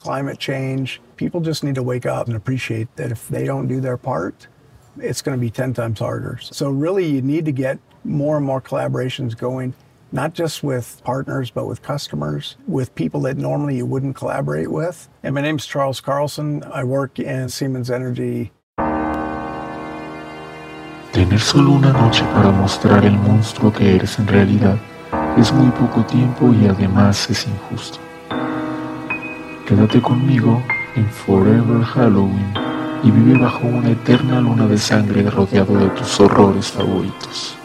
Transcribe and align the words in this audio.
climate 0.00 0.38
change. 0.38 1.00
People 1.16 1.40
just 1.40 1.64
need 1.64 1.74
to 1.74 1.82
wake 1.82 2.06
up 2.06 2.28
and 2.28 2.36
appreciate 2.36 2.88
that 2.96 3.10
if 3.10 3.28
they 3.28 3.44
don't 3.44 3.66
do 3.66 3.80
their 3.80 3.96
part, 3.96 4.46
it's 4.98 5.22
going 5.22 5.36
to 5.36 5.40
be 5.40 5.50
10 5.50 5.74
times 5.74 5.98
harder. 5.98 6.38
So, 6.40 6.70
really, 6.70 7.06
you 7.06 7.22
need 7.22 7.44
to 7.46 7.52
get 7.52 7.78
more 8.04 8.36
and 8.36 8.46
more 8.46 8.60
collaborations 8.60 9.36
going, 9.36 9.74
not 10.12 10.34
just 10.34 10.62
with 10.62 11.02
partners, 11.04 11.50
but 11.50 11.66
with 11.66 11.82
customers, 11.82 12.56
with 12.66 12.94
people 12.94 13.20
that 13.22 13.36
normally 13.36 13.76
you 13.76 13.86
wouldn't 13.86 14.14
collaborate 14.16 14.70
with. 14.70 15.08
And 15.22 15.34
my 15.34 15.40
name's 15.40 15.66
Charles 15.66 16.00
Carlson. 16.00 16.62
I 16.72 16.84
work 16.84 17.18
in 17.18 17.48
Siemens 17.48 17.90
Energy. 17.90 18.52
Tener 21.12 21.40
solo 21.40 21.72
una 21.72 21.92
noche 21.92 22.22
para 22.34 22.52
mostrar 22.52 23.04
el 23.04 23.16
monstruo 23.16 23.72
que 23.72 23.96
eres 23.96 24.18
en 24.18 24.28
realidad 24.28 24.78
es 25.36 25.52
muy 25.52 25.70
poco 25.70 26.04
tiempo 26.04 26.52
y 26.52 26.66
además 26.66 27.28
es 27.30 27.46
injusto. 27.46 28.07
Quédate 29.68 30.00
conmigo 30.00 30.62
en 30.96 31.06
Forever 31.10 31.84
Halloween 31.84 32.54
y 33.02 33.10
vive 33.10 33.38
bajo 33.38 33.66
una 33.68 33.90
eterna 33.90 34.40
luna 34.40 34.66
de 34.66 34.78
sangre 34.78 35.28
rodeado 35.28 35.76
de 35.76 35.90
tus 35.90 36.18
horrores 36.20 36.68
favoritos. 36.68 37.57